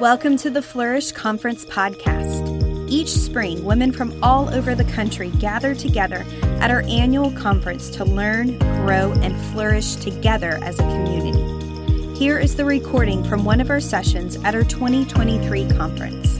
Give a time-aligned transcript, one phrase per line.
[0.00, 2.90] Welcome to the Flourish Conference podcast.
[2.90, 6.24] Each spring, women from all over the country gather together
[6.60, 12.18] at our annual conference to learn, grow, and flourish together as a community.
[12.18, 16.38] Here is the recording from one of our sessions at our 2023 conference.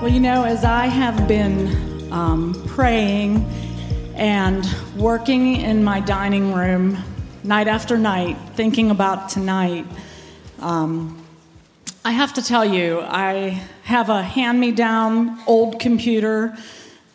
[0.00, 3.44] Well, you know, as I have been um, praying
[4.14, 4.64] and
[4.96, 6.96] working in my dining room
[7.42, 9.86] night after night, thinking about tonight,
[10.60, 11.24] um,
[12.08, 16.56] I have to tell you, I have a hand me down old computer.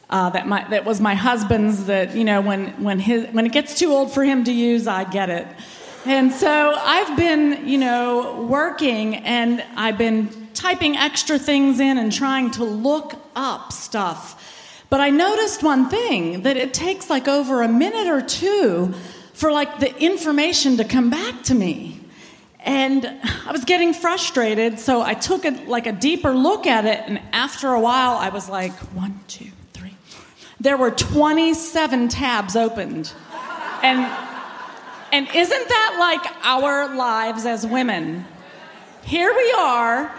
[0.08, 3.52] Uh, that, my, that was my husband's that you know when, when, his, when it
[3.52, 5.48] gets too old for him to use i get it
[6.06, 12.12] and so i've been you know working and i've been typing extra things in and
[12.12, 17.64] trying to look up stuff but i noticed one thing that it takes like over
[17.64, 18.94] a minute or two
[19.34, 22.03] for like the information to come back to me
[22.64, 23.06] and
[23.46, 27.22] I was getting frustrated, so I took a, like a deeper look at it, and
[27.34, 29.96] after a while, I was like, one, two, three.
[30.62, 33.12] There were 27 tabs opened.
[33.82, 34.00] And,
[35.12, 38.26] and isn't that like our lives as women?
[39.04, 40.14] Here we are.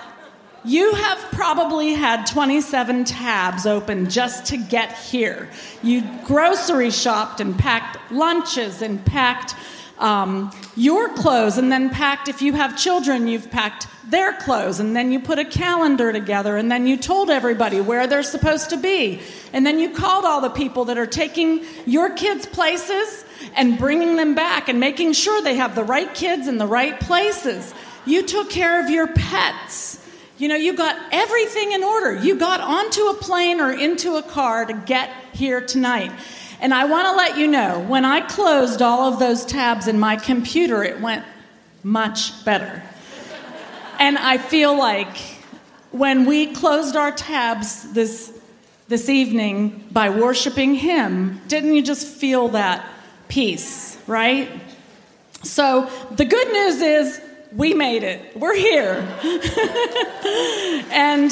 [0.67, 5.49] You have probably had 27 tabs open just to get here.
[5.83, 9.55] You grocery shopped and packed lunches and packed
[9.99, 14.95] um, your clothes and then packed, if you have children, you've packed their clothes and
[14.95, 18.77] then you put a calendar together and then you told everybody where they're supposed to
[18.77, 19.21] be.
[19.53, 23.25] And then you called all the people that are taking your kids' places
[23.57, 26.99] and bringing them back and making sure they have the right kids in the right
[27.01, 27.73] places.
[28.05, 30.01] You took care of your pets.
[30.37, 32.15] You know, you got everything in order.
[32.15, 36.11] You got onto a plane or into a car to get here tonight.
[36.65, 39.99] And I want to let you know when I closed all of those tabs in
[40.01, 41.23] my computer, it went
[41.83, 42.83] much better.
[43.99, 45.15] and I feel like
[45.91, 48.33] when we closed our tabs this,
[48.89, 52.89] this evening by worshiping Him, didn't you just feel that
[53.29, 54.51] peace, right?
[55.43, 57.21] So the good news is
[57.53, 58.39] we made it.
[58.39, 59.07] We're here.
[60.91, 61.31] and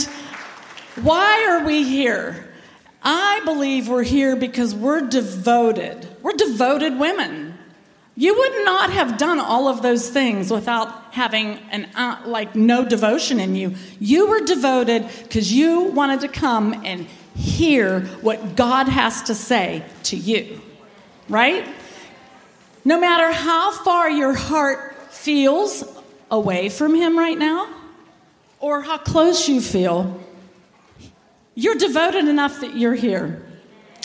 [0.97, 2.52] why are we here?
[3.05, 6.09] I believe we're here because we're devoted.
[6.23, 7.59] We're devoted women.
[8.15, 12.85] You would not have done all of those things without having an uh, like no
[12.85, 13.75] devotion in you.
[13.99, 19.85] You were devoted because you wanted to come and hear what God has to say
[20.05, 20.61] to you.
[21.29, 21.67] Right?
[22.85, 25.85] No matter how far your heart feels
[26.31, 27.73] away from him right now
[28.61, 30.22] or how close you feel,
[31.55, 33.43] you're devoted enough that you're here.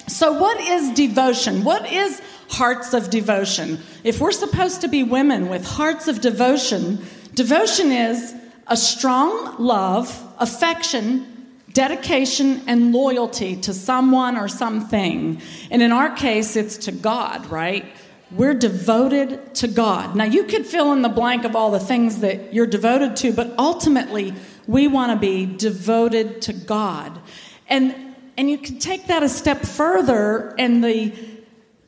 [0.08, 1.64] So, what is devotion?
[1.64, 3.80] What is hearts of devotion?
[4.04, 8.34] If we're supposed to be women with hearts of devotion, devotion is
[8.68, 15.42] a strong love, affection, dedication, and loyalty to someone or something.
[15.70, 17.86] And in our case, it's to God, right?
[18.32, 20.16] We're devoted to God.
[20.16, 23.32] Now, you could fill in the blank of all the things that you're devoted to,
[23.32, 24.34] but ultimately,
[24.68, 27.20] we want to be devoted to God.
[27.68, 31.14] And, and you can take that a step further, and the,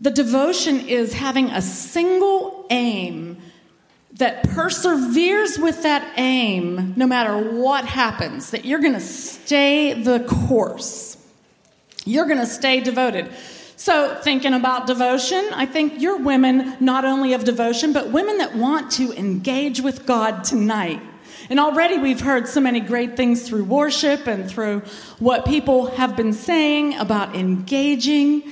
[0.02, 3.38] the devotion is having a single aim
[4.14, 10.20] that perseveres with that aim no matter what happens, that you're going to stay the
[10.22, 11.18] course.
[12.06, 13.32] You're going to stay devoted.
[13.76, 18.54] So, thinking about devotion, I think you're women not only of devotion, but women that
[18.56, 21.02] want to engage with God tonight.
[21.50, 24.82] And already we've heard so many great things through worship and through
[25.20, 28.52] what people have been saying about engaging.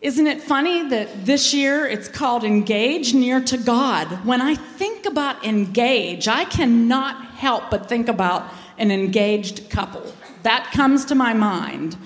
[0.00, 4.06] Isn't it funny that this year it's called Engage Near to God?
[4.24, 8.48] When I think about engage, I cannot help but think about
[8.78, 10.12] an engaged couple.
[10.42, 11.96] That comes to my mind.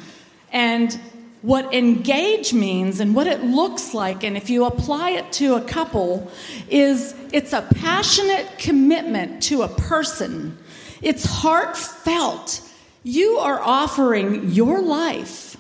[0.50, 0.99] And
[1.43, 5.61] what engage means and what it looks like, and if you apply it to a
[5.61, 6.31] couple,
[6.71, 10.56] is it's a passionate commitment to a person.
[11.03, 12.62] It's heartfelt.
[13.03, 15.56] You are offering your life.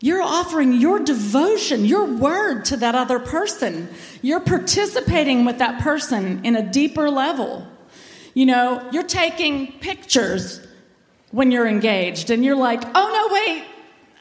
[0.00, 3.88] You're offering your devotion, your word to that other person.
[4.22, 7.66] You're participating with that person in a deeper level.
[8.34, 10.64] You know, you're taking pictures
[11.32, 13.64] when you're engaged, and you're like, oh no, wait,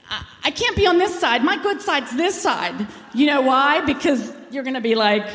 [0.10, 1.44] I can't be on this side.
[1.44, 2.88] My good side's this side.
[3.14, 3.82] You know why?
[3.82, 5.28] Because you're going to be like,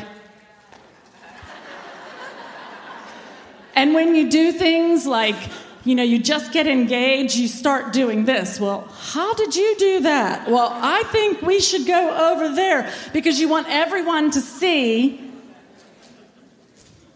[3.75, 5.35] and when you do things like,
[5.83, 8.59] you know, you just get engaged, you start doing this.
[8.59, 10.47] Well, how did you do that?
[10.47, 15.19] Well, I think we should go over there because you want everyone to see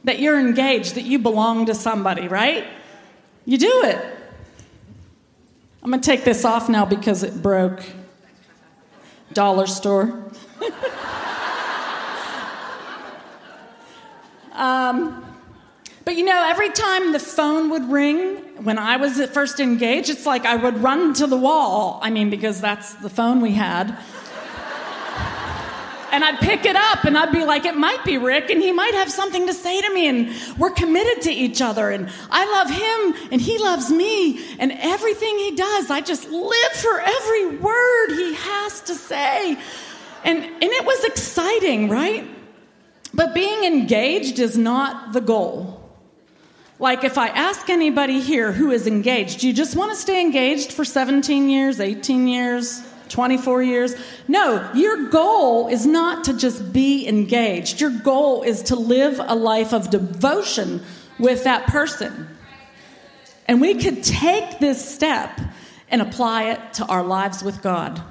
[0.03, 2.67] that you're engaged, that you belong to somebody, right?
[3.45, 4.16] You do it.
[5.83, 7.83] I'm going to take this off now because it broke.
[9.33, 10.31] Dollar store.
[14.53, 15.23] um,
[16.05, 20.09] but you know, every time the phone would ring when I was at first engaged,
[20.09, 21.99] it's like I would run to the wall.
[22.01, 23.97] I mean, because that's the phone we had.
[26.11, 28.71] And I'd pick it up and I'd be like, it might be Rick and he
[28.71, 32.45] might have something to say to me and we're committed to each other and I
[32.45, 37.57] love him and he loves me and everything he does, I just live for every
[37.57, 39.57] word he has to say.
[40.23, 42.27] And, and it was exciting, right?
[43.13, 45.77] But being engaged is not the goal.
[46.79, 50.21] Like, if I ask anybody here who is engaged, do you just want to stay
[50.21, 53.95] engaged for 17 years, 18 years, 24 years?
[54.27, 57.81] No, your goal is not to just be engaged.
[57.81, 60.83] Your goal is to live a life of devotion
[61.19, 62.27] with that person.
[63.47, 65.39] And we could take this step
[65.89, 68.01] and apply it to our lives with God.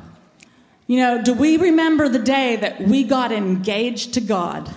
[0.87, 4.75] You know, do we remember the day that we got engaged to God?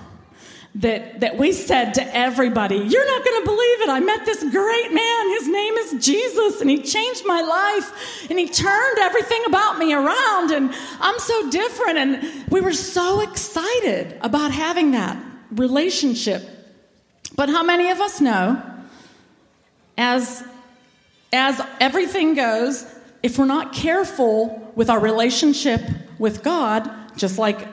[0.80, 3.90] That, that we said to everybody, You're not going to believe it.
[3.90, 5.30] I met this great man.
[5.38, 9.94] His name is Jesus, and he changed my life, and he turned everything about me
[9.94, 11.98] around, and I'm so different.
[11.98, 15.22] And we were so excited about having that
[15.52, 16.48] relationship.
[17.36, 18.62] But how many of us know,
[19.98, 20.44] as,
[21.34, 22.86] as everything goes,
[23.22, 25.82] if we're not careful with our relationship
[26.18, 27.68] with God, just like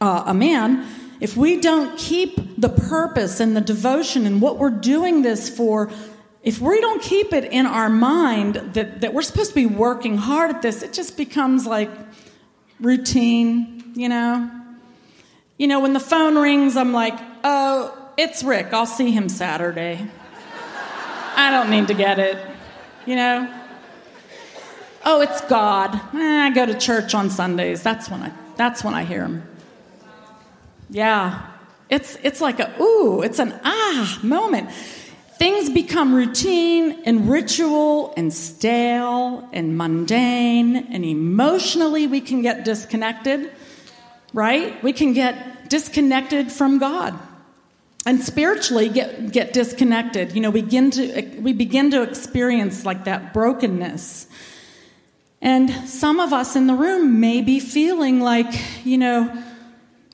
[0.00, 0.86] uh, a man,
[1.20, 5.90] if we don't keep the purpose and the devotion and what we're doing this for,
[6.42, 10.16] if we don't keep it in our mind that, that we're supposed to be working
[10.16, 11.90] hard at this, it just becomes like
[12.80, 14.50] routine, you know?
[15.58, 18.72] You know, when the phone rings, I'm like, oh, it's Rick.
[18.72, 20.06] I'll see him Saturday.
[21.36, 22.38] I don't need to get it,
[23.06, 23.52] you know?
[25.04, 25.94] Oh, it's God.
[26.14, 27.82] Eh, I go to church on Sundays.
[27.82, 29.55] That's when I, that's when I hear him.
[30.90, 31.46] Yeah.
[31.88, 34.70] It's, it's like a, ooh, it's an ah moment.
[35.38, 43.52] Things become routine and ritual and stale and mundane, and emotionally we can get disconnected,
[44.32, 44.82] right?
[44.82, 47.18] We can get disconnected from God.
[48.06, 50.32] And spiritually get, get disconnected.
[50.32, 54.28] You know, begin, to, we begin to experience like that brokenness.
[55.42, 58.46] And some of us in the room may be feeling like,
[58.86, 59.44] you know,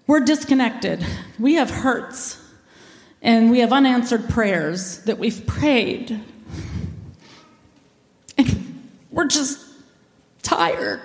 [0.06, 1.04] we're disconnected.
[1.38, 2.38] We have hurts.
[3.22, 6.20] And we have unanswered prayers that we've prayed.
[8.36, 9.60] And we're just
[10.42, 11.00] tired.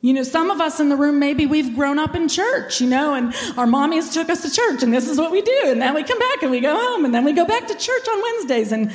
[0.00, 2.88] You know, some of us in the room, maybe we've grown up in church, you
[2.88, 5.62] know, and our mommies took us to church, and this is what we do.
[5.66, 7.74] And then we come back and we go home, and then we go back to
[7.74, 8.70] church on Wednesdays.
[8.70, 8.92] And,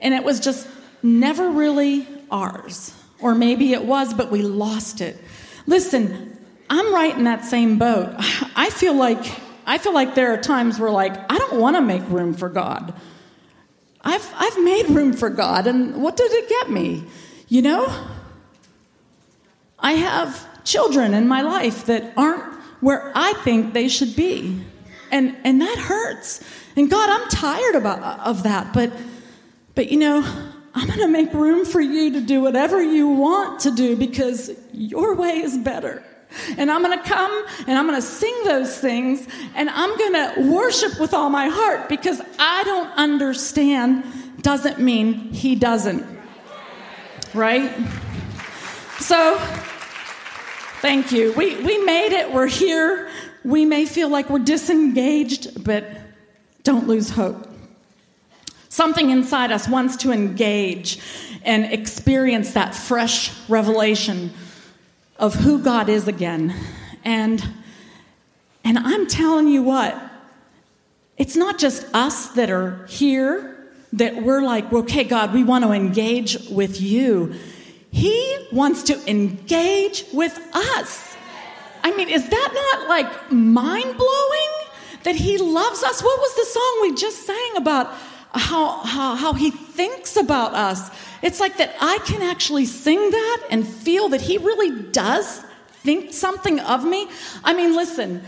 [0.00, 0.66] and it was just
[1.02, 2.94] never really ours.
[3.20, 5.18] Or maybe it was, but we lost it.
[5.66, 6.37] Listen,
[6.70, 8.14] I'm right in that same boat.
[8.56, 9.24] I feel like
[9.66, 12.48] I feel like there are times where like I don't want to make room for
[12.48, 12.94] God.
[14.02, 17.04] I've I've made room for God and what did it get me?
[17.48, 18.06] You know?
[19.78, 22.42] I have children in my life that aren't
[22.80, 24.60] where I think they should be.
[25.10, 26.44] And and that hurts.
[26.76, 28.92] And God, I'm tired about of that, but
[29.74, 30.22] but you know,
[30.74, 34.50] I'm going to make room for you to do whatever you want to do because
[34.72, 36.04] your way is better.
[36.56, 40.12] And I'm going to come and I'm going to sing those things and I'm going
[40.12, 44.04] to worship with all my heart because I don't understand
[44.42, 46.04] doesn't mean he doesn't.
[47.34, 47.70] Right?
[49.00, 49.38] So,
[50.80, 51.32] thank you.
[51.32, 52.32] We, we made it.
[52.32, 53.10] We're here.
[53.44, 55.84] We may feel like we're disengaged, but
[56.62, 57.48] don't lose hope.
[58.68, 61.00] Something inside us wants to engage
[61.42, 64.32] and experience that fresh revelation
[65.18, 66.54] of who God is again.
[67.04, 67.44] And,
[68.64, 70.00] and I'm telling you what,
[71.16, 73.54] it's not just us that are here
[73.92, 77.34] that we're like, okay, God, we want to engage with you.
[77.90, 81.16] He wants to engage with us.
[81.82, 84.50] I mean, is that not like mind blowing
[85.04, 86.02] that He loves us?
[86.02, 87.92] What was the song we just sang about
[88.32, 90.90] how, how, how He thinks about us?
[91.22, 95.42] It's like that I can actually sing that and feel that He really does
[95.82, 97.08] think something of me.
[97.44, 98.22] I mean, listen,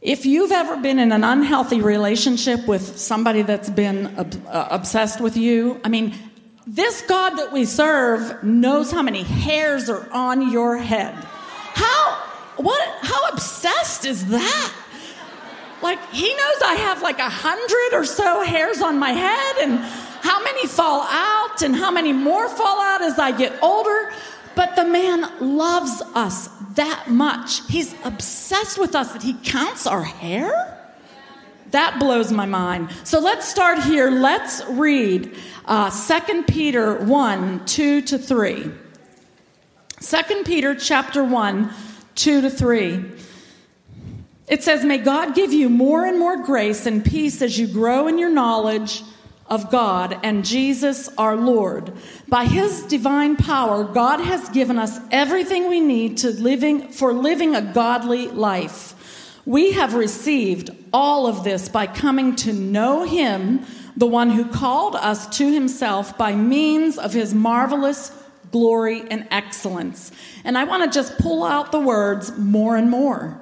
[0.00, 5.36] if you've ever been in an unhealthy relationship with somebody that's been uh, obsessed with
[5.36, 6.14] you, I mean,
[6.66, 11.14] this God that we serve knows how many hairs are on your head.
[11.74, 12.22] How
[12.56, 14.72] what how obsessed is that?
[15.84, 19.78] Like, he knows I have like a hundred or so hairs on my head and
[20.22, 24.10] how many fall out and how many more fall out as I get older.
[24.56, 27.70] But the man loves us that much.
[27.70, 30.70] He's obsessed with us that he counts our hair.
[31.72, 32.88] That blows my mind.
[33.04, 34.10] So let's start here.
[34.10, 35.36] Let's read
[35.66, 38.70] uh, 2 Peter 1 2 to 3.
[40.00, 41.70] 2 Peter chapter 1
[42.14, 43.13] 2 to 3.
[44.46, 48.08] It says, May God give you more and more grace and peace as you grow
[48.08, 49.02] in your knowledge
[49.46, 51.92] of God and Jesus our Lord.
[52.28, 57.54] By his divine power, God has given us everything we need to living for living
[57.54, 58.92] a godly life.
[59.46, 63.64] We have received all of this by coming to know him,
[63.96, 68.10] the one who called us to himself by means of his marvelous
[68.50, 70.12] glory and excellence.
[70.44, 73.38] And I want to just pull out the words more and more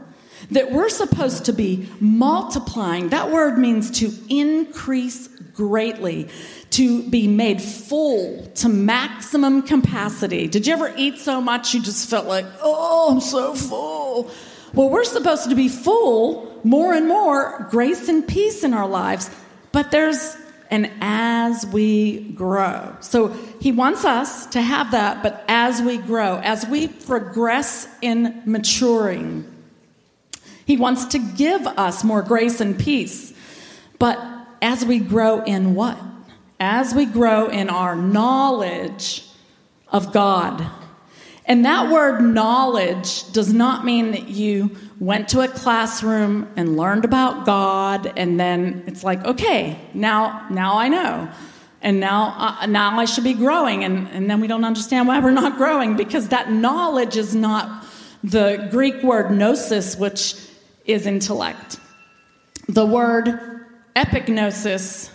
[0.53, 3.11] that we're supposed to be multiplying.
[3.11, 6.29] That word means to increase greatly,
[6.71, 10.47] to be made full to maximum capacity.
[10.49, 14.31] Did you ever eat so much you just felt like, oh, I'm so full?
[14.75, 19.31] Well, we're supposed to be full more and more grace and peace in our lives,
[19.73, 20.37] but there's
[20.71, 22.97] and as we grow.
[23.01, 23.29] So
[23.61, 29.52] he wants us to have that, but as we grow, as we progress in maturing,
[30.65, 33.33] he wants to give us more grace and peace.
[33.99, 34.19] But
[34.61, 35.99] as we grow in what?
[36.61, 39.27] As we grow in our knowledge
[39.89, 40.65] of God.
[41.45, 47.05] And that word knowledge does not mean that you went to a classroom and learned
[47.05, 51.29] about God and then it's like, okay, now, now I know.
[51.83, 53.83] And now, uh, now I should be growing.
[53.83, 57.85] And, and then we don't understand why we're not growing because that knowledge is not
[58.23, 60.37] the Greek word gnosis, which
[60.85, 61.79] is intellect.
[62.69, 65.11] The word epignosis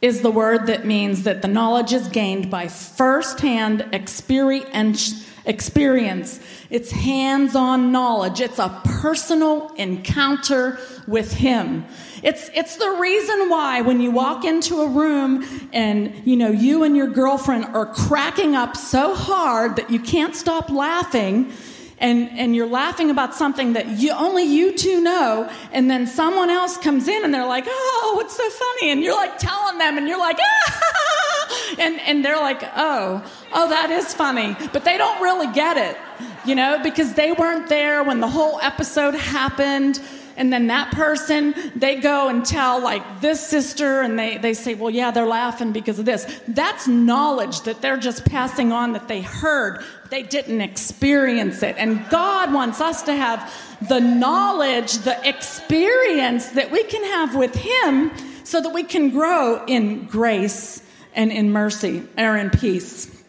[0.00, 5.26] is the word that means that the knowledge is gained by firsthand experience.
[5.46, 6.38] Experience.
[6.68, 8.42] It's hands on knowledge.
[8.42, 11.86] It's a personal encounter with Him.
[12.22, 16.84] It's, it's the reason why when you walk into a room and, you know, you
[16.84, 21.52] and your girlfriend are cracking up so hard that you can't stop laughing,
[22.00, 26.48] and, and you're laughing about something that you, only you two know, and then someone
[26.48, 28.90] else comes in and they're like, oh, what's so funny?
[28.90, 31.74] And you're like telling them, and you're like, ah!
[31.78, 34.56] and, and they're like, oh, oh, that is funny.
[34.72, 35.98] But they don't really get it,
[36.46, 40.00] you know, because they weren't there when the whole episode happened
[40.40, 44.74] and then that person they go and tell like this sister and they, they say
[44.74, 46.40] well yeah they're laughing because of this.
[46.48, 49.84] That's knowledge that they're just passing on that they heard.
[50.08, 51.76] They didn't experience it.
[51.76, 53.52] And god wants us to have
[53.86, 58.10] the knowledge the experience that we can have with him
[58.44, 60.82] so that we can grow in grace
[61.14, 63.22] and in mercy or in peace.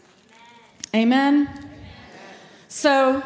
[0.96, 1.50] Amen?
[2.70, 3.22] So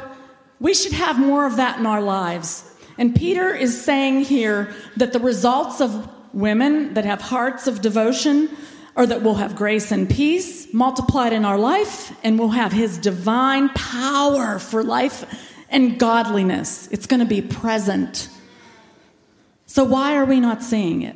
[0.59, 5.13] we should have more of that in our lives and Peter is saying here that
[5.13, 8.49] the results of women that have hearts of devotion
[8.95, 12.97] or that will have grace and peace multiplied in our life and will have his
[12.97, 15.25] divine power for life
[15.69, 16.87] and godliness.
[16.91, 18.29] It's going to be present.
[19.65, 21.15] So, why are we not seeing it?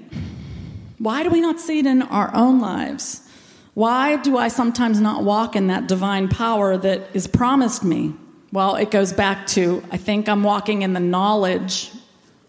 [0.97, 3.25] Why do we not see it in our own lives?
[3.73, 8.13] Why do I sometimes not walk in that divine power that is promised me?
[8.51, 11.91] Well, it goes back to I think I'm walking in the knowledge,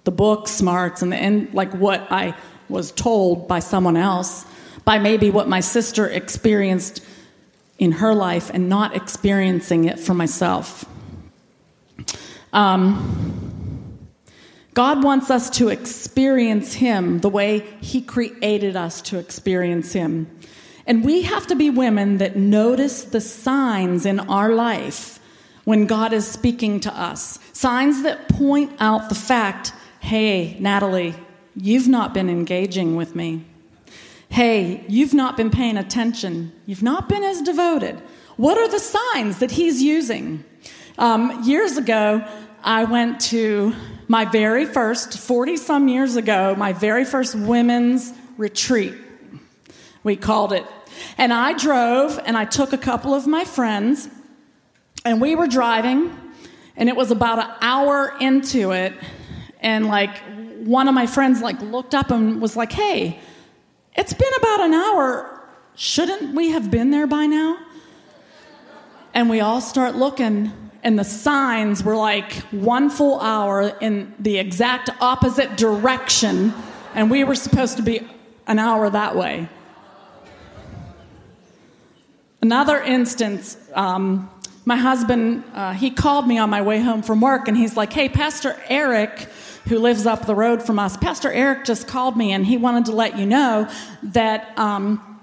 [0.05, 2.35] the book smarts, and, the, and like what I
[2.71, 4.47] was told by someone else,
[4.87, 7.05] by maybe what my sister experienced
[7.79, 10.87] in her life and not experiencing it for myself.
[12.53, 13.99] Um,
[14.73, 20.31] God wants us to experience Him the way He created us to experience Him.
[20.87, 25.20] And we have to be women that notice the signs in our life
[25.65, 27.39] when God is speaking to us.
[27.53, 31.15] Signs that point out the fact hey, Natalie,
[31.55, 33.45] you've not been engaging with me.
[34.31, 36.53] Hey, you've not been paying attention.
[36.65, 38.01] You've not been as devoted.
[38.37, 40.45] What are the signs that he's using?
[40.97, 42.27] Um, years ago,
[42.65, 43.75] I went to
[44.09, 48.95] my very first, 40 some years ago, my very first women's retreat.
[50.03, 50.65] We called it.
[51.19, 54.09] And I drove and I took a couple of my friends
[55.05, 56.17] and we were driving,
[56.77, 58.95] and it was about an hour into it,
[59.61, 60.19] and like
[60.65, 63.19] one of my friends like looked up and was like, "Hey,
[63.97, 65.41] it's been about an hour.
[65.75, 67.57] Shouldn't we have been there by now?"
[69.15, 70.53] And we all start looking,
[70.83, 76.53] and the signs were like one full hour in the exact opposite direction,
[76.95, 78.07] and we were supposed to be
[78.47, 79.49] an hour that way.
[82.43, 84.31] Another instance, um,
[84.65, 87.93] my husband, uh, he called me on my way home from work and he's like,
[87.93, 89.29] Hey, Pastor Eric,
[89.69, 92.87] who lives up the road from us, Pastor Eric just called me and he wanted
[92.87, 93.69] to let you know
[94.03, 95.21] that um,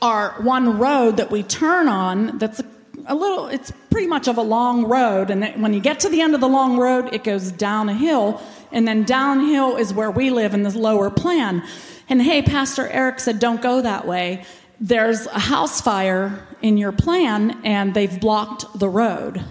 [0.00, 2.64] our one road that we turn on, that's a,
[3.06, 5.30] a little, it's pretty much of a long road.
[5.30, 7.94] And when you get to the end of the long road, it goes down a
[7.94, 8.40] hill.
[8.70, 11.62] And then downhill is where we live in this lower plan.
[12.08, 14.44] And hey, Pastor Eric said, Don't go that way
[14.82, 19.44] there's a house fire in your plan and they've blocked the road.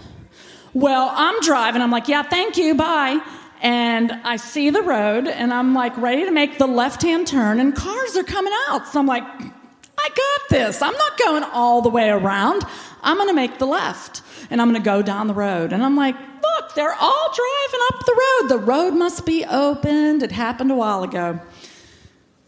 [0.74, 1.82] Well, I'm driving.
[1.82, 3.20] I'm like, yeah, thank you, bye.
[3.60, 7.60] And I see the road and I'm like ready to make the left hand turn
[7.60, 8.88] and cars are coming out.
[8.88, 10.82] So I'm like, I got this.
[10.82, 12.64] I'm not going all the way around.
[13.02, 15.72] I'm going to make the left and I'm going to go down the road.
[15.72, 18.48] And I'm like, look, they're all driving up the road.
[18.48, 20.22] The road must be opened.
[20.22, 21.40] It happened a while ago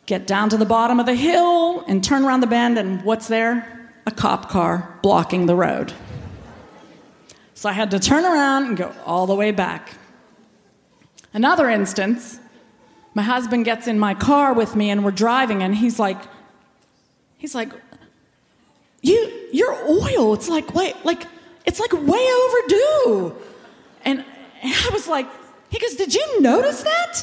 [0.06, 3.28] get down to the bottom of the hill and turn around the bend, and what's
[3.28, 3.83] there?
[4.16, 5.92] Cop car blocking the road.
[7.54, 9.94] So I had to turn around and go all the way back.
[11.32, 12.38] Another instance,
[13.14, 16.18] my husband gets in my car with me and we're driving, and he's like,
[17.38, 17.70] he's like,
[19.02, 21.26] you, your oil, it's like, wait, like,
[21.64, 23.36] it's like way overdue.
[24.04, 24.24] And
[24.62, 25.26] I was like,
[25.70, 27.22] he goes, Did you notice that?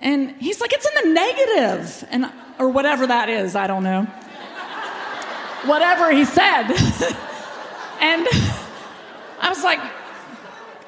[0.00, 4.06] And he's like, it's in the negative, and or whatever that is, I don't know.
[5.66, 6.68] Whatever he said.
[8.00, 8.26] and
[9.40, 9.80] I was like,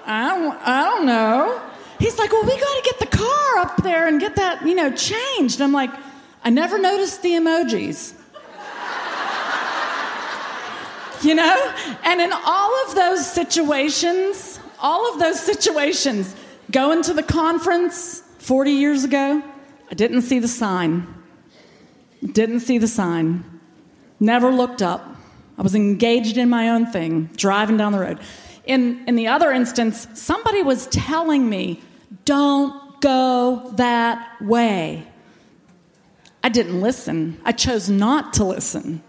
[0.07, 1.61] I don't, I don't know.
[1.99, 4.75] He's like, well, we got to get the car up there and get that, you
[4.75, 5.61] know, changed.
[5.61, 5.91] I'm like,
[6.45, 8.15] I never noticed the emojis.
[11.25, 11.75] you know?
[12.05, 16.35] And in all of those situations, all of those situations,
[16.71, 19.43] going to the conference, 40 years ago,
[19.91, 21.07] I didn't see the sign.
[22.25, 23.58] Didn't see the sign.
[24.21, 25.17] Never looked up.
[25.57, 28.21] I was engaged in my own thing, driving down the road.
[28.65, 31.83] In, in the other instance, somebody was telling me,
[32.25, 35.07] don't go that way.
[36.43, 37.41] I didn't listen.
[37.45, 39.03] I chose not to listen.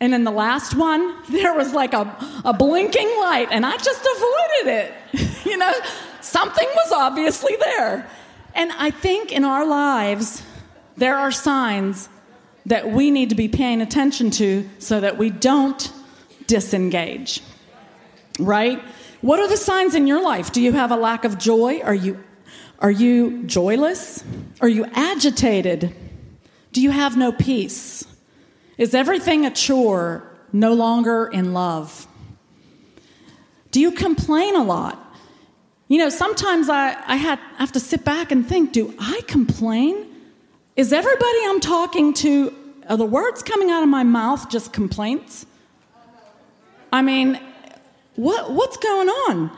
[0.00, 4.00] And in the last one, there was like a, a blinking light, and I just
[4.00, 4.94] avoided it.
[5.46, 5.72] you know,
[6.20, 8.08] something was obviously there.
[8.54, 10.42] And I think in our lives,
[10.96, 12.08] there are signs
[12.68, 15.92] that we need to be paying attention to so that we don't
[16.46, 17.42] disengage.
[18.38, 18.80] Right?
[19.20, 20.52] What are the signs in your life?
[20.52, 21.80] Do you have a lack of joy?
[21.80, 22.22] Are you
[22.78, 24.22] are you joyless?
[24.60, 25.94] Are you agitated?
[26.72, 28.06] Do you have no peace?
[28.76, 32.06] Is everything a chore, no longer in love?
[33.72, 34.96] Do you complain a lot?
[35.88, 39.22] You know, sometimes I, I, had, I have to sit back and think do I
[39.26, 40.06] complain?
[40.76, 42.54] Is everybody I'm talking to,
[42.88, 45.46] are the words coming out of my mouth just complaints?
[46.92, 47.40] I mean,
[48.16, 49.50] what, what's going on?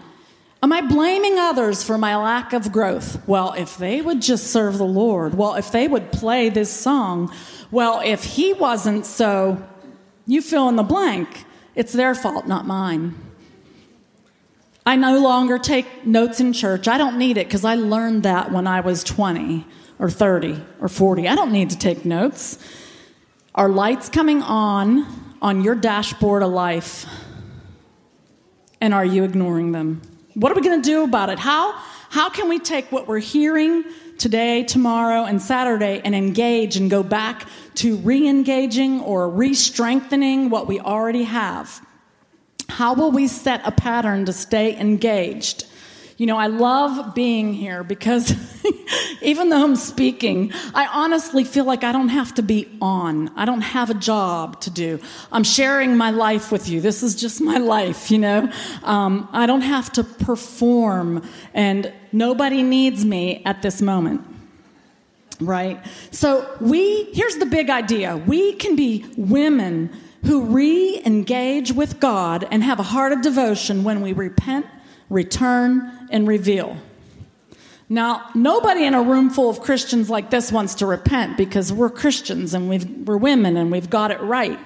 [0.63, 3.27] Am I blaming others for my lack of growth?
[3.27, 7.33] Well, if they would just serve the Lord, well, if they would play this song,
[7.71, 9.63] well, if he wasn't so,
[10.27, 11.45] you fill in the blank.
[11.75, 13.15] It's their fault, not mine.
[14.85, 16.89] I no longer take notes in church.
[16.89, 19.67] I don't need it because I learned that when I was 20
[19.99, 21.29] or 30 or 40.
[21.29, 22.59] I don't need to take notes.
[23.61, 25.07] Are lights coming on
[25.43, 27.05] on your dashboard of life?
[28.81, 30.01] And are you ignoring them?
[30.33, 31.39] What are we going to do about it?
[31.39, 31.73] How,
[32.09, 33.85] how can we take what we're hearing
[34.17, 40.49] today, tomorrow, and Saturday and engage and go back to re engaging or re strengthening
[40.49, 41.87] what we already have?
[42.71, 45.67] How will we set a pattern to stay engaged?
[46.21, 48.37] You know, I love being here because
[49.23, 53.31] even though I'm speaking, I honestly feel like I don't have to be on.
[53.37, 55.01] I don't have a job to do.
[55.33, 56.83] I'm sharing my life with you.
[56.83, 58.53] This is just my life, you know?
[58.83, 64.21] Um, I don't have to perform, and nobody needs me at this moment.
[65.41, 65.83] Right?
[66.11, 69.91] So, we, here's the big idea we can be women
[70.27, 74.67] who re engage with God and have a heart of devotion when we repent,
[75.09, 76.77] return, and reveal.
[77.89, 81.91] Now, nobody in a room full of Christians like this wants to repent because we're
[81.91, 84.59] Christians and we are women and we've got it right.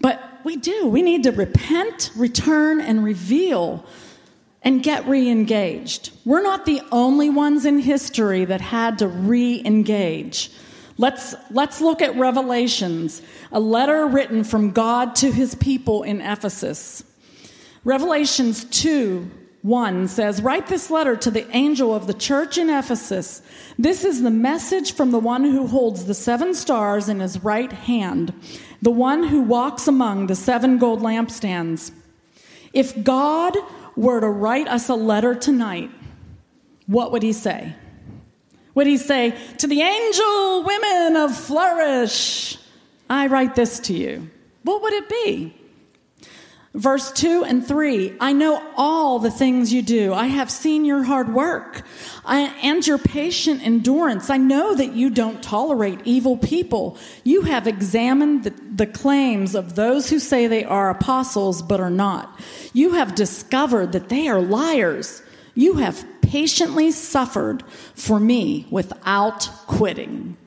[0.00, 0.86] But we do.
[0.86, 3.84] We need to repent, return, and reveal
[4.62, 6.12] and get re engaged.
[6.24, 10.52] We're not the only ones in history that had to re engage.
[10.98, 17.02] Let's, let's look at Revelations, a letter written from God to his people in Ephesus.
[17.82, 19.28] Revelations 2
[19.62, 23.42] 1 says, Write this letter to the angel of the church in Ephesus.
[23.78, 27.70] This is the message from the one who holds the seven stars in his right
[27.70, 28.34] hand,
[28.82, 31.92] the one who walks among the seven gold lampstands.
[32.72, 33.56] If God
[33.94, 35.90] were to write us a letter tonight,
[36.86, 37.76] what would he say?
[38.74, 42.58] Would he say, To the angel women of flourish,
[43.08, 44.28] I write this to you?
[44.64, 45.54] What would it be?
[46.74, 50.14] Verse 2 and 3 I know all the things you do.
[50.14, 51.82] I have seen your hard work
[52.24, 54.30] and your patient endurance.
[54.30, 56.96] I know that you don't tolerate evil people.
[57.24, 61.90] You have examined the, the, claims of those who say they are apostles but are
[61.90, 62.40] not.
[62.72, 65.22] You have discovered that they are liars.
[65.54, 67.62] You have patiently suffered
[67.94, 70.38] for me without quitting.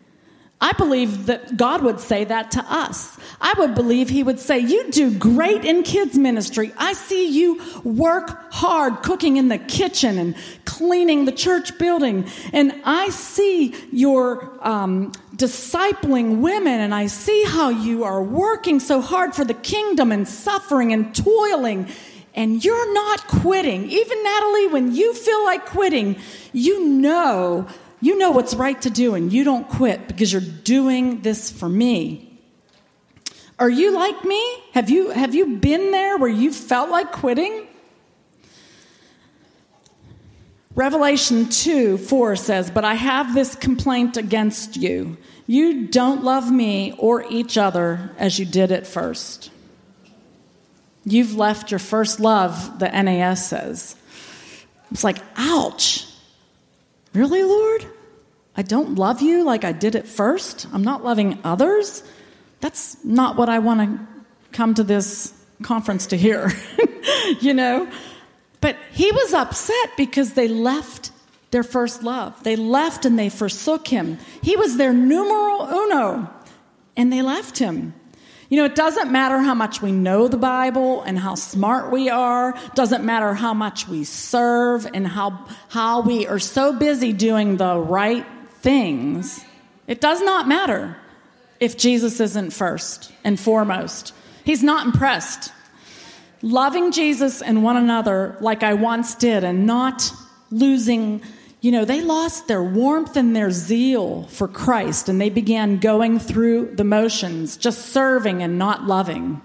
[0.65, 3.19] I believe that God would say that to us.
[3.39, 6.73] I would believe He would say, You do great in kids' ministry.
[6.75, 12.27] I see you work hard cooking in the kitchen and cleaning the church building.
[12.51, 19.01] And I see your um, discipling women, and I see how you are working so
[19.01, 21.89] hard for the kingdom and suffering and toiling.
[22.33, 23.87] And you're not quitting.
[23.91, 26.15] Even Natalie, when you feel like quitting,
[26.53, 27.67] you know
[28.05, 31.67] you know what's right to do and you don't quit because you're doing this for
[31.67, 32.39] me.
[33.57, 34.63] Are you like me?
[34.73, 37.65] Have you, have you been there where you felt like quitting?
[40.75, 45.17] Revelation 2 4 says, But I have this complaint against you.
[45.47, 49.49] You don't love me or each other as you did at first.
[51.05, 53.95] You've left your first love, the NAS says.
[54.91, 56.05] It's like, ouch.
[57.13, 57.85] Really, Lord?
[58.57, 60.67] I don't love you like I did at first?
[60.71, 62.03] I'm not loving others?
[62.61, 64.07] That's not what I want to
[64.53, 66.51] come to this conference to hear,
[67.41, 67.89] you know?
[68.61, 71.11] But he was upset because they left
[71.51, 72.43] their first love.
[72.43, 74.17] They left and they forsook him.
[74.41, 76.29] He was their numero uno,
[76.97, 77.93] and they left him.
[78.49, 82.09] You know, it doesn't matter how much we know the Bible and how smart we
[82.09, 87.57] are, doesn't matter how much we serve and how, how we are so busy doing
[87.57, 88.25] the right
[88.65, 89.45] things.
[89.87, 90.97] It does not matter
[91.59, 94.11] if Jesus isn't first and foremost.
[94.43, 95.53] He's not impressed.
[96.41, 100.11] Loving Jesus and one another like I once did and not
[100.51, 101.21] losing
[101.61, 106.19] you know, they lost their warmth and their zeal for Christ and they began going
[106.19, 109.41] through the motions, just serving and not loving.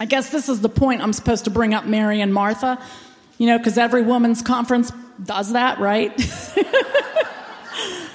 [0.00, 2.82] I guess this is the point I'm supposed to bring up Mary and Martha,
[3.36, 6.10] you know, because every woman's conference does that, right?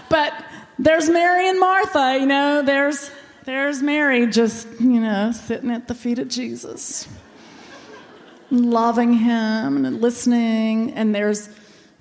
[0.09, 0.33] but
[0.77, 3.11] there's Mary and Martha, you know, there's
[3.45, 7.07] there's Mary just, you know, sitting at the feet of Jesus.
[8.51, 11.49] Loving him and listening and there's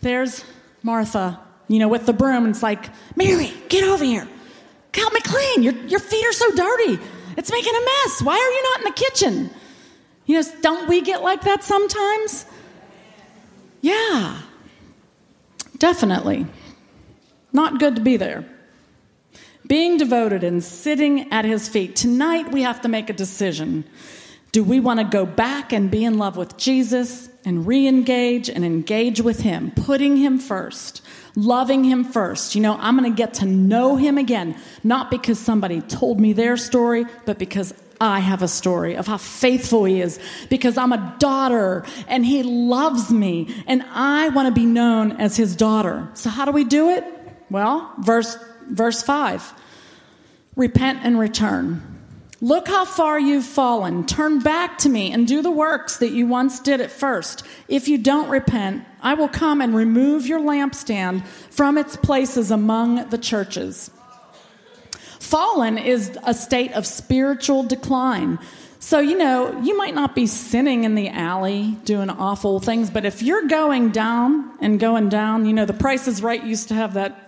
[0.01, 0.45] there's
[0.83, 4.29] Martha, you know, with the broom, and it's like, Mary, get over here.
[4.95, 5.63] Help me clean.
[5.63, 6.99] Your, your feet are so dirty.
[7.37, 8.23] It's making a mess.
[8.23, 9.51] Why are you not in the kitchen?
[10.27, 12.47] You know, don't we get like that sometimes?
[13.81, 14.41] Yeah,
[15.79, 16.47] definitely.
[17.53, 18.45] Not good to be there.
[19.67, 21.97] Being devoted and sitting at his feet.
[21.97, 23.85] Tonight, we have to make a decision.
[24.51, 28.49] Do we want to go back and be in love with Jesus and re engage
[28.49, 31.03] and engage with Him, putting Him first,
[31.37, 32.55] loving Him first?
[32.55, 36.33] You know, I'm going to get to know Him again, not because somebody told me
[36.33, 40.95] their story, but because I have a story of how faithful He is, because I'm
[40.95, 46.09] a daughter and He loves me, and I want to be known as His daughter.
[46.15, 47.05] So, how do we do it?
[47.51, 48.37] Well, verse,
[48.69, 49.55] verse 5
[50.57, 51.99] repent and return.
[52.41, 54.07] Look how far you've fallen.
[54.07, 57.45] Turn back to me and do the works that you once did at first.
[57.67, 63.09] If you don't repent, I will come and remove your lampstand from its places among
[63.09, 63.91] the churches.
[65.19, 68.39] Fallen is a state of spiritual decline.
[68.79, 73.05] So, you know, you might not be sinning in the alley doing awful things, but
[73.05, 76.75] if you're going down and going down, you know, the Price is Right used to
[76.75, 77.28] have that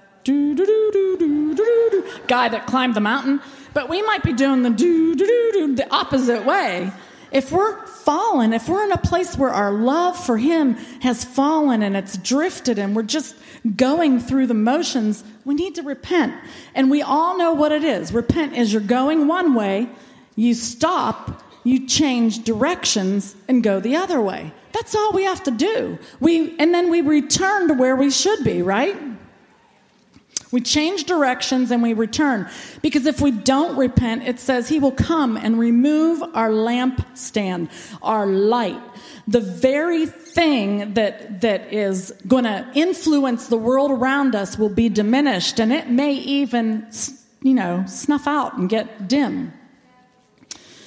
[2.27, 3.41] guy that climbed the mountain.
[3.73, 6.93] But we might be doing the do, do, do, do, the opposite way.
[7.33, 11.83] If we're fallen, if we're in a place where our love for Him has fallen
[11.83, 13.37] and it's drifted and we're just
[13.77, 16.35] going through the motions, we need to repent.
[16.75, 18.13] And we all know what it is.
[18.13, 19.89] Repent is you're going one way,
[20.35, 24.53] you stop, you change directions, and go the other way.
[24.73, 25.99] That's all we have to do.
[26.19, 28.97] We, and then we return to where we should be, right?
[30.53, 32.49] We change directions and we return.
[32.83, 37.71] Because if we don't repent, it says he will come and remove our lampstand,
[38.03, 38.81] our light.
[39.29, 44.89] The very thing that, that is going to influence the world around us will be
[44.89, 46.89] diminished and it may even,
[47.43, 49.53] you know, snuff out and get dim.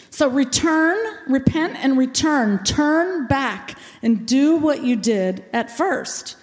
[0.10, 0.98] So return,
[1.28, 2.64] repent and return.
[2.64, 6.36] Turn back and do what you did at first.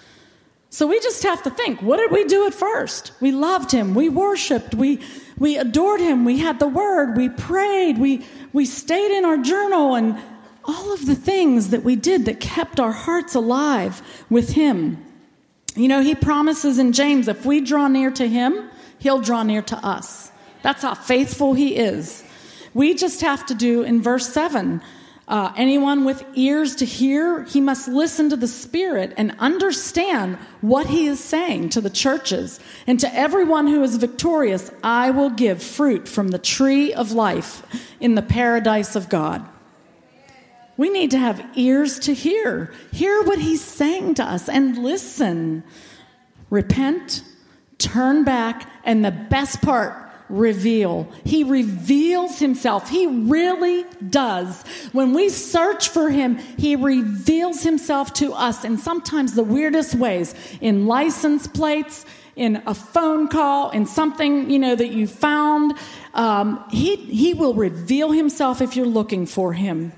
[0.73, 3.11] So we just have to think what did we do at first?
[3.21, 5.01] We loved him, we worshiped, we,
[5.37, 9.97] we adored him, we had the word, we prayed, we, we stayed in our journal,
[9.97, 10.17] and
[10.65, 15.05] all of the things that we did that kept our hearts alive with him.
[15.75, 19.63] You know, he promises in James if we draw near to him, he'll draw near
[19.63, 20.31] to us.
[20.63, 22.23] That's how faithful he is.
[22.75, 24.81] We just have to do in verse 7
[25.31, 30.89] uh, anyone with ears to hear, he must listen to the Spirit and understand what
[30.89, 32.59] he is saying to the churches.
[32.85, 37.63] And to everyone who is victorious, I will give fruit from the tree of life
[38.01, 39.49] in the paradise of God.
[40.77, 42.73] We need to have ears to hear.
[42.91, 45.63] Hear what he's saying to us and listen.
[46.49, 47.23] Repent,
[47.79, 51.09] turn back, and the best part, reveal.
[51.25, 52.89] He reveals himself.
[52.89, 54.63] He really does.
[54.93, 60.35] When we search for him, he reveals himself to us in sometimes the weirdest ways
[60.61, 65.75] in license plates, in a phone call, in something, you know, that you found.
[66.15, 69.93] Um, he, he will reveal himself if you're looking for him.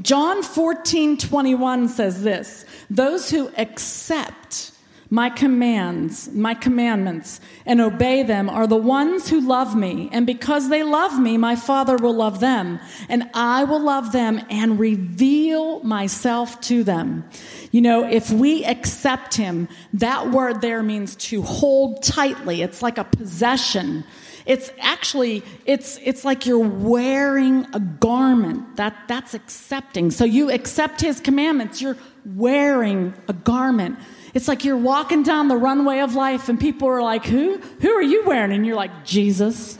[0.00, 4.72] John 14, 21 says this Those who accept
[5.10, 10.08] my commands, my commandments, and obey them are the ones who love me.
[10.12, 14.40] And because they love me, my Father will love them, and I will love them
[14.48, 17.24] and reveal myself to them.
[17.70, 22.62] You know, if we accept Him, that word there means to hold tightly.
[22.62, 24.04] It's like a possession.
[24.46, 28.76] It's actually, it's, it's like you're wearing a garment.
[28.76, 30.10] That, that's accepting.
[30.10, 33.98] So you accept His commandments, you're wearing a garment.
[34.34, 37.58] It's like you're walking down the runway of life and people are like, Who?
[37.80, 38.52] Who are you wearing?
[38.52, 39.78] And you're like, Jesus.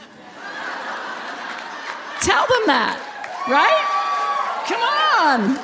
[2.23, 2.99] Tell them that,
[3.49, 3.85] right?
[4.67, 5.59] Come on.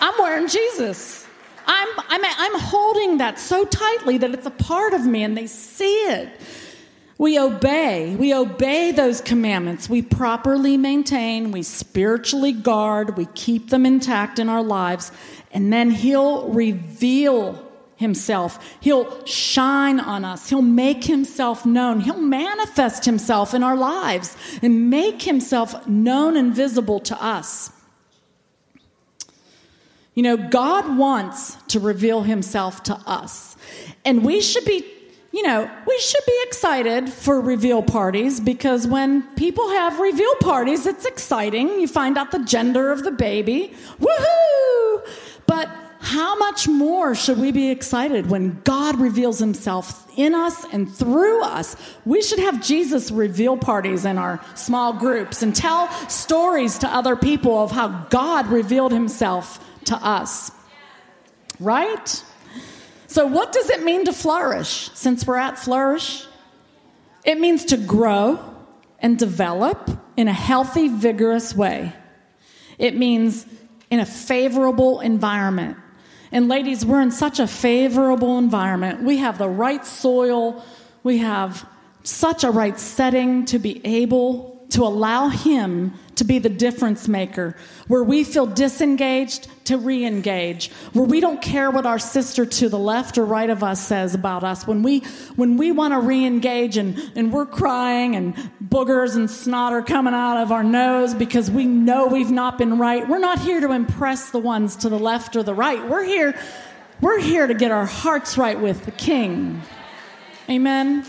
[0.00, 1.26] I'm wearing Jesus.
[1.64, 5.46] I'm, I'm, I'm holding that so tightly that it's a part of me and they
[5.46, 6.28] see it.
[7.18, 8.16] We obey.
[8.16, 9.88] We obey those commandments.
[9.88, 15.12] We properly maintain, we spiritually guard, we keep them intact in our lives,
[15.52, 17.62] and then He'll reveal
[17.96, 18.76] Himself.
[18.80, 20.48] He'll shine on us.
[20.48, 22.00] He'll make Himself known.
[22.00, 27.70] He'll manifest Himself in our lives and make Himself known and visible to us.
[30.14, 33.56] You know, God wants to reveal Himself to us,
[34.04, 34.91] and we should be
[35.32, 40.86] you know, we should be excited for reveal parties because when people have reveal parties,
[40.86, 41.80] it's exciting.
[41.80, 43.74] You find out the gender of the baby.
[43.98, 45.08] Woohoo!
[45.46, 50.92] But how much more should we be excited when God reveals himself in us and
[50.92, 51.76] through us?
[52.04, 57.16] We should have Jesus reveal parties in our small groups and tell stories to other
[57.16, 60.50] people of how God revealed himself to us.
[61.58, 62.22] Right?
[63.12, 66.24] So, what does it mean to flourish since we're at flourish?
[67.26, 68.42] It means to grow
[69.00, 71.92] and develop in a healthy, vigorous way.
[72.78, 73.44] It means
[73.90, 75.76] in a favorable environment.
[76.30, 79.02] And, ladies, we're in such a favorable environment.
[79.02, 80.64] We have the right soil,
[81.02, 81.68] we have
[82.04, 87.56] such a right setting to be able to allow Him to be the difference maker,
[87.88, 92.68] where we feel disengaged to re engage, where we don't care what our sister to
[92.68, 94.66] the left or right of us says about us.
[94.66, 95.00] When we,
[95.36, 99.82] when we want to re engage and, and we're crying and boogers and snot are
[99.82, 103.60] coming out of our nose because we know we've not been right, we're not here
[103.60, 105.86] to impress the ones to the left or the right.
[105.88, 106.38] We're here,
[107.00, 109.62] we're here to get our hearts right with the King.
[110.48, 111.04] Amen.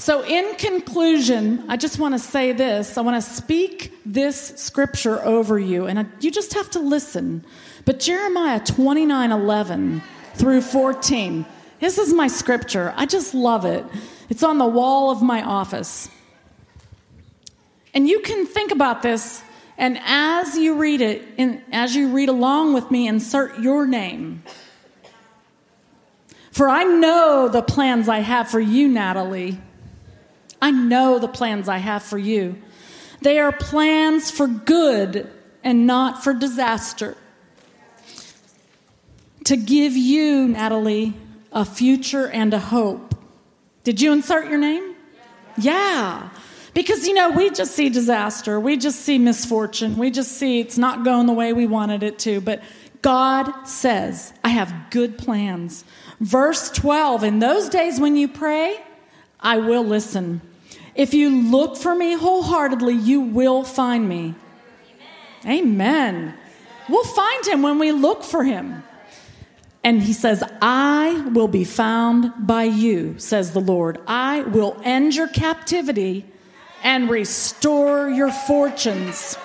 [0.00, 2.96] So, in conclusion, I just want to say this.
[2.96, 7.44] I want to speak this scripture over you, and you just have to listen.
[7.84, 10.02] But Jeremiah 29 11
[10.36, 11.44] through 14,
[11.80, 12.94] this is my scripture.
[12.96, 13.84] I just love it.
[14.30, 16.08] It's on the wall of my office.
[17.92, 19.42] And you can think about this,
[19.76, 21.28] and as you read it,
[21.72, 24.44] as you read along with me, insert your name.
[26.52, 29.60] For I know the plans I have for you, Natalie
[30.62, 32.56] I know the plans I have for you.
[33.22, 35.30] They are plans for good
[35.62, 37.16] and not for disaster.
[39.44, 41.14] To give you, Natalie,
[41.52, 43.14] a future and a hope.
[43.84, 44.94] Did you insert your name?
[45.58, 46.28] Yeah.
[46.74, 48.60] Because, you know, we just see disaster.
[48.60, 49.96] We just see misfortune.
[49.96, 52.40] We just see it's not going the way we wanted it to.
[52.40, 52.62] But
[53.02, 55.84] God says, I have good plans.
[56.20, 58.78] Verse 12 In those days when you pray,
[59.40, 60.42] I will listen.
[60.94, 64.34] If you look for me wholeheartedly, you will find me.
[65.44, 65.58] Amen.
[65.58, 66.34] Amen.
[66.88, 68.82] We'll find him when we look for him.
[69.82, 73.98] And he says, I will be found by you, says the Lord.
[74.06, 76.26] I will end your captivity
[76.82, 79.38] and restore your fortunes.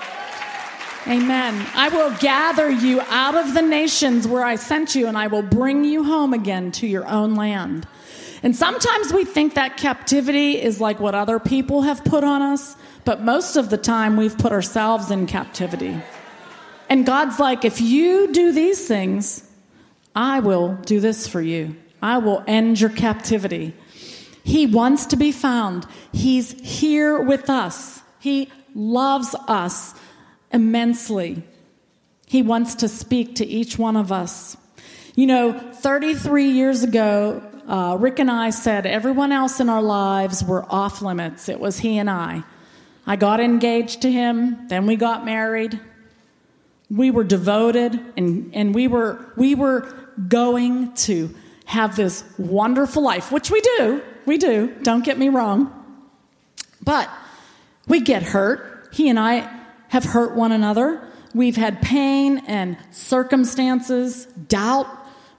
[1.08, 1.66] Amen.
[1.76, 5.44] I will gather you out of the nations where I sent you, and I will
[5.44, 7.88] bring you home again to your own land.
[8.46, 12.76] And sometimes we think that captivity is like what other people have put on us,
[13.04, 16.00] but most of the time we've put ourselves in captivity.
[16.88, 19.50] And God's like, if you do these things,
[20.16, 21.76] I will do this for you.
[22.04, 23.74] I will end your captivity.
[24.44, 25.88] He wants to be found.
[26.14, 28.04] He's here with us.
[28.20, 29.96] He loves us
[30.54, 31.42] immensely.
[32.28, 34.56] He wants to speak to each one of us.
[35.16, 40.43] You know, 33 years ago, uh, Rick and I said everyone else in our lives
[40.43, 41.49] were off limits.
[41.49, 42.43] It was he and I.
[43.08, 45.80] I got engaged to him, then we got married.
[46.89, 49.93] We were devoted and, and we were we were
[50.28, 51.34] going to
[51.65, 54.01] have this wonderful life, which we do.
[54.25, 54.73] We do.
[54.82, 55.71] Don't get me wrong.
[56.84, 57.10] But
[57.88, 58.89] we get hurt.
[58.93, 59.51] He and I
[59.89, 61.01] have hurt one another.
[61.34, 64.88] We've had pain and circumstances, doubt.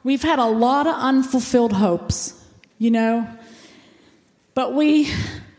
[0.07, 2.41] We've had a lot of unfulfilled hopes,
[2.79, 3.29] you know.
[4.55, 5.13] But we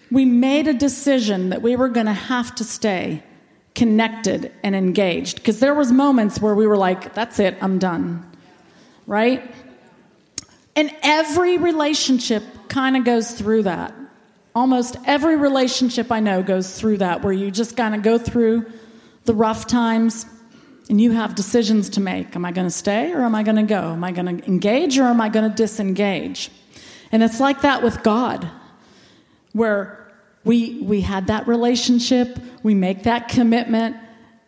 [0.10, 3.24] we made a decision that we were going to have to stay
[3.76, 8.26] connected and engaged because there was moments where we were like that's it i'm done
[9.06, 9.54] right
[10.76, 13.94] and every relationship kind of goes through that
[14.56, 18.66] almost every relationship i know goes through that where you just kind of go through
[19.26, 20.26] the rough times
[20.90, 23.56] and you have decisions to make am i going to stay or am i going
[23.56, 26.50] to go am i going to engage or am i going to disengage
[27.12, 28.50] and it's like that with god
[29.54, 30.08] where
[30.48, 33.98] we, we had that relationship, we make that commitment,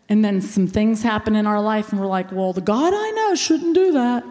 [0.08, 3.12] and then some things happen in our life, and we're like, well, the God I
[3.12, 4.24] know shouldn't do that.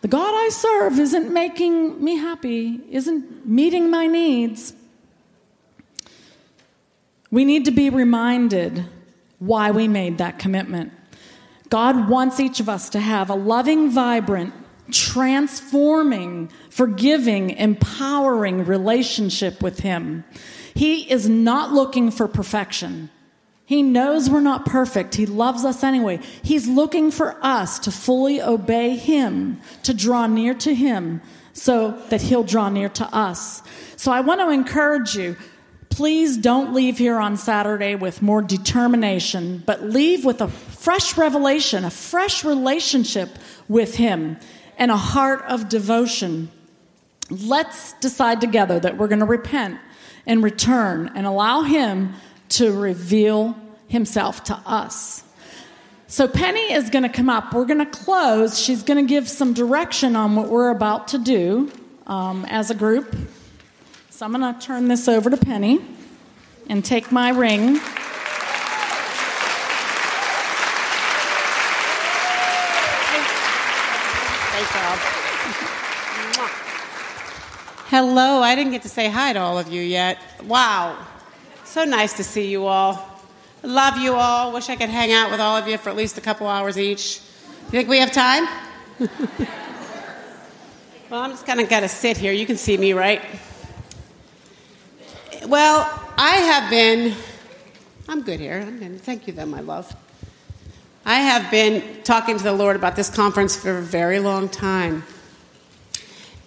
[0.00, 4.72] The God I serve isn't making me happy, isn't meeting my needs.
[7.30, 8.84] We need to be reminded
[9.38, 10.92] why we made that commitment.
[11.70, 14.54] God wants each of us to have a loving, vibrant,
[14.90, 20.24] transforming, forgiving, empowering relationship with Him.
[20.74, 23.10] He is not looking for perfection.
[23.66, 25.16] He knows we're not perfect.
[25.16, 26.20] He loves us anyway.
[26.42, 31.20] He's looking for us to fully obey Him, to draw near to Him,
[31.52, 33.62] so that He'll draw near to us.
[33.96, 35.36] So I want to encourage you
[35.90, 40.46] please don't leave here on Saturday with more determination, but leave with a
[40.88, 43.28] fresh revelation, a fresh relationship
[43.68, 44.38] with Him,
[44.78, 46.50] and a heart of devotion.
[47.28, 49.78] Let's decide together that we're going to repent
[50.26, 52.14] and return and allow Him
[52.48, 53.54] to reveal
[53.88, 55.24] Himself to us.
[56.06, 57.52] So, Penny is going to come up.
[57.52, 58.58] We're going to close.
[58.58, 61.70] She's going to give some direction on what we're about to do
[62.06, 63.14] um, as a group.
[64.08, 65.84] So, I'm going to turn this over to Penny
[66.66, 67.78] and take my ring.
[77.88, 80.18] Hello, I didn't get to say hi to all of you yet.
[80.44, 81.06] Wow.
[81.64, 83.18] So nice to see you all.
[83.62, 84.52] Love you all.
[84.52, 86.78] Wish I could hang out with all of you for at least a couple hours
[86.78, 87.22] each.
[87.64, 88.46] You think we have time?
[91.08, 92.30] well, I'm just kind of got to sit here.
[92.30, 93.22] You can see me, right?
[95.46, 97.14] Well, I have been,
[98.06, 98.60] I'm good here.
[98.66, 99.00] I'm good.
[99.00, 99.96] Thank you, then, my love.
[101.06, 105.04] I have been talking to the Lord about this conference for a very long time.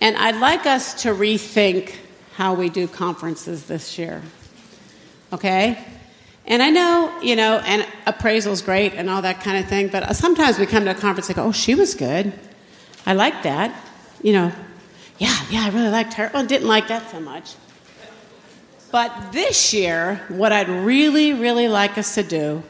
[0.02, 1.96] And I'd like us to rethink
[2.34, 4.24] how we do conferences this year.
[5.32, 5.78] Okay?
[6.48, 10.16] And I know, you know, and appraisal's great and all that kind of thing, but
[10.16, 12.34] sometimes we come to a conference and go, oh, she was good.
[13.06, 13.80] I like that.
[14.24, 14.52] You know,
[15.20, 16.32] yeah, yeah, I really liked her.
[16.34, 17.54] Oh, didn't like that so much.
[18.92, 22.64] But this year, what I'd really, really like us to do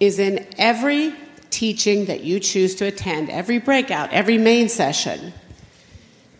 [0.00, 1.14] is in every
[1.50, 5.32] teaching that you choose to attend, every breakout, every main session,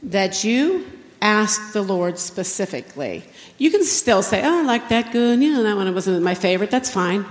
[0.04, 0.86] that you
[1.20, 3.24] ask the Lord specifically.
[3.58, 5.42] You can still say, Oh, I like that good.
[5.42, 6.70] You know, that one wasn't my favorite.
[6.70, 7.24] That's fine.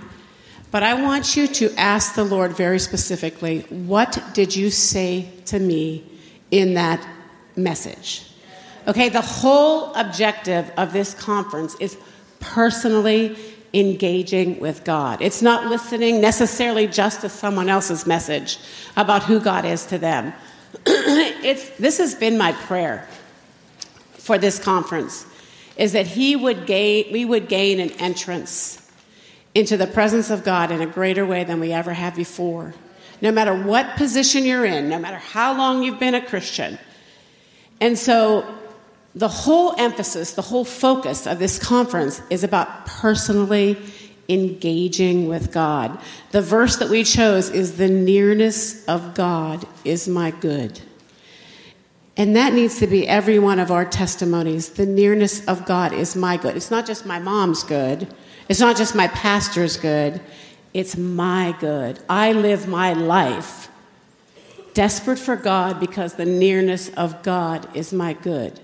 [0.72, 5.60] But I want you to ask the Lord very specifically, What did you say to
[5.60, 6.04] me
[6.54, 7.04] in that
[7.56, 8.30] message.
[8.88, 11.98] Okay, the whole objective of this conference is
[12.40, 13.38] personally
[13.74, 15.22] engaging with God.
[15.22, 18.60] It's not listening necessarily just to someone else's message
[18.96, 20.34] about who God is to them.
[20.86, 23.08] it's, this has been my prayer
[24.14, 25.26] for this conference
[25.76, 28.80] is that he would gain, we would gain an entrance
[29.56, 32.74] into the presence of God in a greater way than we ever have before.
[33.22, 36.78] No matter what position you're in, no matter how long you've been a Christian.
[37.80, 38.46] And so
[39.16, 43.78] the whole emphasis, the whole focus of this conference is about personally
[44.30, 46.00] engaging with God.
[46.32, 50.82] The verse that we chose is the nearness of God is my good.
[52.16, 54.70] And that needs to be every one of our testimonies.
[54.70, 56.56] The nearness of God is my good.
[56.56, 58.14] It's not just my mom's good,
[58.48, 60.22] it's not just my pastor's good,
[60.74, 62.00] it's my good.
[62.10, 63.70] I live my life
[64.74, 68.60] desperate for God because the nearness of God is my good.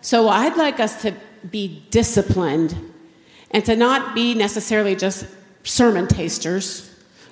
[0.00, 1.14] So I'd like us to
[1.48, 2.92] be disciplined
[3.50, 5.26] and to not be necessarily just
[5.64, 6.90] sermon tasters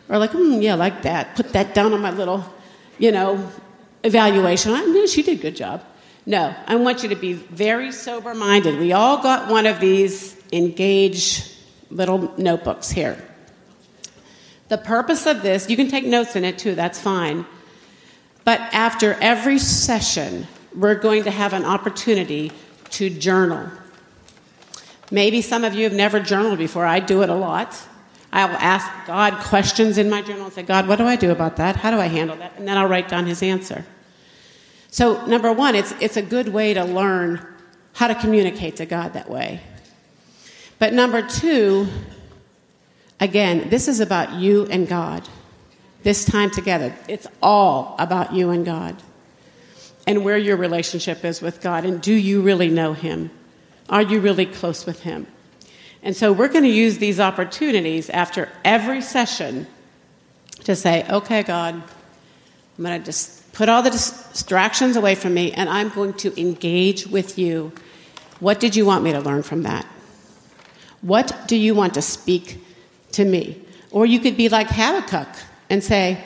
[0.08, 1.34] or like, mm, yeah, like that.
[1.34, 2.44] Put that down on my little,
[2.98, 3.50] you know,
[4.04, 4.72] evaluation.
[4.72, 5.84] I mean, she did a good job.
[6.24, 8.78] No, I want you to be very sober minded.
[8.78, 11.52] We all got one of these engage
[11.90, 13.22] little notebooks here.
[14.68, 17.46] The purpose of this, you can take notes in it too, that's fine.
[18.44, 22.52] But after every session, we're going to have an opportunity
[22.90, 23.70] to journal.
[25.10, 26.84] Maybe some of you have never journaled before.
[26.84, 27.80] I do it a lot.
[28.32, 31.30] I will ask God questions in my journal and say, God, what do I do
[31.30, 31.76] about that?
[31.76, 32.54] How do I handle that?
[32.56, 33.84] And then I'll write down his answer.
[34.90, 37.46] So, number one, it's, it's a good way to learn
[37.94, 39.60] how to communicate to God that way.
[40.78, 41.88] But number two,
[43.20, 45.26] again, this is about you and God.
[46.02, 49.02] This time together, it's all about you and God
[50.06, 51.84] and where your relationship is with God.
[51.84, 53.30] And do you really know Him?
[53.88, 55.26] Are you really close with Him?
[56.02, 59.66] And so we're going to use these opportunities after every session
[60.64, 61.74] to say, okay, God,
[62.78, 66.40] I'm going to just put all the distractions away from me and I'm going to
[66.40, 67.72] engage with you.
[68.38, 69.86] What did you want me to learn from that?
[71.00, 72.58] What do you want to speak
[73.12, 73.62] to me?
[73.90, 75.28] Or you could be like Habakkuk
[75.70, 76.22] and say,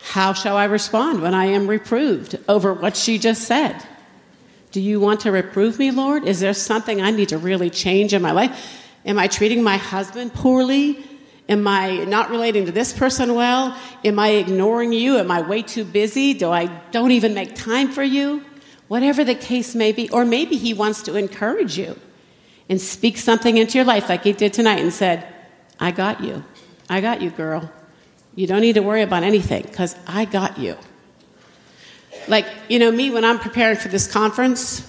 [0.00, 3.86] how shall I respond when I am reproved over what she just said?
[4.72, 6.24] Do you want to reprove me, Lord?
[6.24, 8.80] Is there something I need to really change in my life?
[9.04, 11.04] Am I treating my husband poorly?
[11.48, 13.78] Am I not relating to this person well?
[14.04, 15.18] Am I ignoring you?
[15.18, 16.32] Am I way too busy?
[16.32, 18.44] Do I don't even make time for you?
[18.88, 21.98] Whatever the case may be, or maybe he wants to encourage you
[22.68, 25.26] and speak something into your life like he did tonight and said,
[25.78, 26.44] I got you.
[26.88, 27.70] I got you, girl.
[28.34, 30.78] You don't need to worry about anything because I got you.
[32.28, 34.88] Like, you know, me, when I'm preparing for this conference,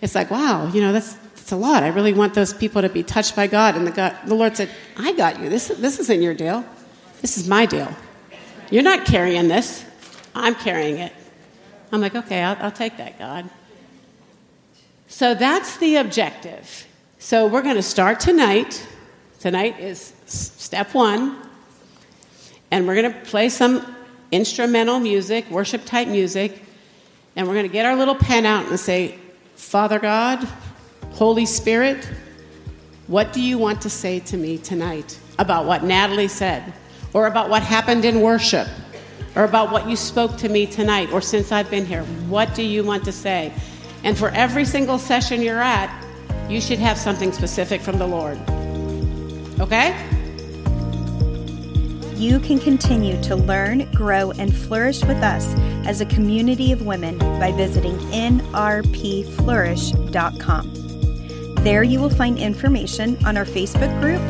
[0.00, 1.82] it's like, wow, you know, that's, that's a lot.
[1.82, 3.76] I really want those people to be touched by God.
[3.76, 5.48] And the, God, the Lord said, I got you.
[5.48, 6.64] This, this isn't your deal.
[7.20, 7.88] This is my deal.
[8.70, 9.84] You're not carrying this.
[10.34, 11.12] I'm carrying it.
[11.92, 13.48] I'm like, okay, I'll, I'll take that, God.
[15.06, 16.86] So that's the objective.
[17.18, 18.86] So we're going to start tonight.
[19.38, 21.44] Tonight is step one
[22.70, 23.94] and we're going to play some
[24.32, 26.60] instrumental music, worship type music,
[27.36, 29.18] and we're going to get our little pen out and say,
[29.54, 30.46] Father God,
[31.12, 32.08] Holy Spirit,
[33.06, 36.72] what do you want to say to me tonight about what Natalie said,
[37.12, 38.68] or about what happened in worship,
[39.36, 42.04] or about what you spoke to me tonight, or since I've been here?
[42.28, 43.52] What do you want to say?
[44.04, 45.90] And for every single session you're at,
[46.48, 48.38] you should have something specific from the Lord.
[49.60, 49.96] Okay?
[52.16, 55.54] You can continue to learn, grow, and flourish with us
[55.86, 60.70] as a community of women by visiting nrpflourish.com.
[61.64, 64.22] There you will find information on our Facebook group,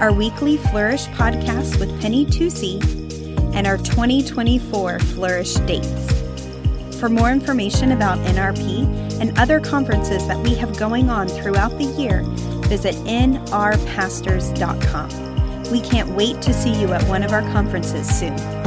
[0.00, 2.80] our weekly Flourish podcast with Penny Tucci,
[3.54, 6.20] and our 2024 Flourish dates.
[6.98, 11.84] For more information about NRP and other conferences that we have going on throughout the
[11.84, 12.22] year,
[12.68, 15.29] visit nrpastors.com.
[15.70, 18.59] We can't wait to see you at one of our conferences soon.